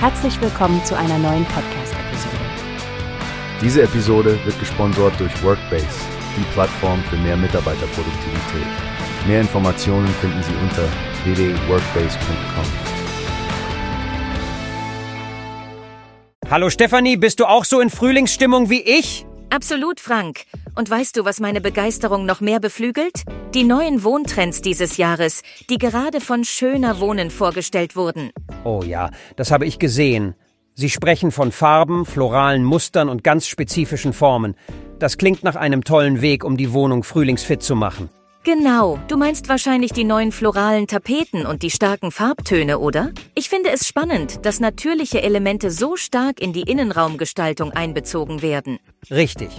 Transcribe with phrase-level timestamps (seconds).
[0.00, 2.36] Herzlich willkommen zu einer neuen Podcast-Episode.
[3.60, 5.88] Diese Episode wird gesponsert durch Workbase,
[6.36, 8.68] die Plattform für mehr Mitarbeiterproduktivität.
[9.26, 10.88] Mehr Informationen finden Sie unter
[11.24, 12.64] www.workbase.com.
[16.48, 19.26] Hallo Stefanie, bist du auch so in Frühlingsstimmung wie ich?
[19.50, 20.42] Absolut, Frank.
[20.74, 23.22] Und weißt du, was meine Begeisterung noch mehr beflügelt?
[23.54, 28.30] Die neuen Wohntrends dieses Jahres, die gerade von Schöner Wohnen vorgestellt wurden.
[28.64, 30.34] Oh ja, das habe ich gesehen.
[30.74, 34.54] Sie sprechen von Farben, floralen Mustern und ganz spezifischen Formen.
[34.98, 38.10] Das klingt nach einem tollen Weg, um die Wohnung frühlingsfit zu machen.
[38.48, 43.12] Genau, du meinst wahrscheinlich die neuen floralen Tapeten und die starken Farbtöne, oder?
[43.34, 48.78] Ich finde es spannend, dass natürliche Elemente so stark in die Innenraumgestaltung einbezogen werden.
[49.10, 49.50] Richtig.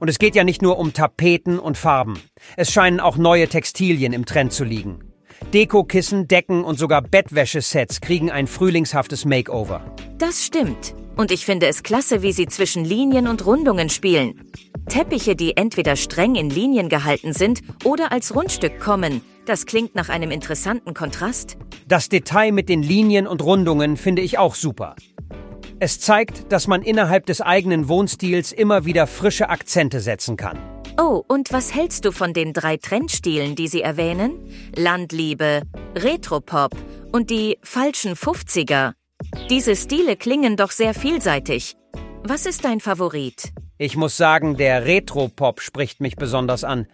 [0.00, 2.18] Und es geht ja nicht nur um Tapeten und Farben.
[2.56, 4.98] Es scheinen auch neue Textilien im Trend zu liegen.
[5.52, 9.94] Dekokissen, Decken und sogar Bettwäschesets kriegen ein frühlingshaftes Makeover.
[10.18, 10.96] Das stimmt.
[11.16, 14.50] Und ich finde es klasse, wie sie zwischen Linien und Rundungen spielen.
[14.88, 19.22] Teppiche, die entweder streng in Linien gehalten sind oder als Rundstück kommen.
[19.46, 21.56] Das klingt nach einem interessanten Kontrast.
[21.86, 24.96] Das Detail mit den Linien und Rundungen finde ich auch super.
[25.80, 30.58] Es zeigt, dass man innerhalb des eigenen Wohnstils immer wieder frische Akzente setzen kann.
[30.98, 34.38] Oh, und was hältst du von den drei Trendstilen, die Sie erwähnen?
[34.76, 35.62] Landliebe,
[35.96, 36.70] Retropop
[37.12, 38.92] und die falschen 50er.
[39.50, 41.74] Diese Stile klingen doch sehr vielseitig.
[42.22, 43.52] Was ist dein Favorit?
[43.84, 46.86] Ich muss sagen, der Retro-Pop spricht mich besonders an.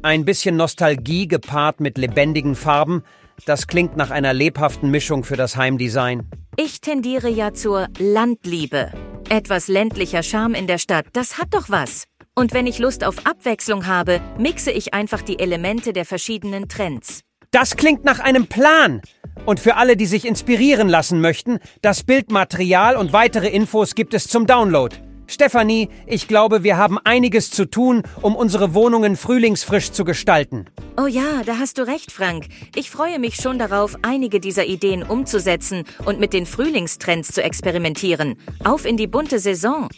[0.00, 3.02] Ein bisschen Nostalgie gepaart mit lebendigen Farben,
[3.44, 6.26] das klingt nach einer lebhaften Mischung für das Heimdesign.
[6.56, 8.92] Ich tendiere ja zur Landliebe.
[9.28, 12.04] Etwas ländlicher Charme in der Stadt, das hat doch was.
[12.34, 17.20] Und wenn ich Lust auf Abwechslung habe, mixe ich einfach die Elemente der verschiedenen Trends.
[17.50, 19.02] Das klingt nach einem Plan.
[19.44, 24.28] Und für alle, die sich inspirieren lassen möchten, das Bildmaterial und weitere Infos gibt es
[24.28, 24.96] zum Download.
[25.26, 30.66] Stefanie, ich glaube, wir haben einiges zu tun, um unsere Wohnungen frühlingsfrisch zu gestalten.
[30.96, 32.46] Oh ja, da hast du recht, Frank.
[32.74, 38.36] Ich freue mich schon darauf, einige dieser Ideen umzusetzen und mit den Frühlingstrends zu experimentieren.
[38.64, 39.88] Auf in die bunte Saison.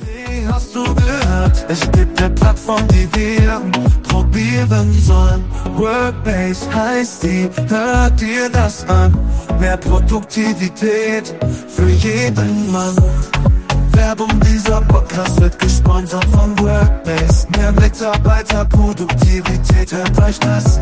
[0.00, 1.64] Wie hast du gehört?
[1.68, 3.62] Es gibt eine Plattform, die wir
[4.02, 5.44] probieren sollen.
[5.76, 9.16] Workbase heißt die, hört dir das an.
[9.60, 11.34] Mehr Produktivität
[11.68, 12.96] für jeden Mann.
[14.08, 17.46] Werbung, dieser Podcast wird gesponsert von Workbase.
[17.58, 19.92] Mehr Mitarbeiterproduktivität,
[20.26, 20.77] euch das